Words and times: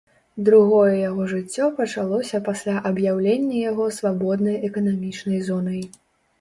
Другое 0.45 0.93
яго 1.09 1.27
жыццё 1.33 1.67
пачалося 1.81 2.41
пасля 2.49 2.75
аб'яўлення 2.93 3.55
яго 3.69 3.87
свабоднай 4.01 4.61
эканамічнай 4.73 5.39
зонай. 5.53 5.81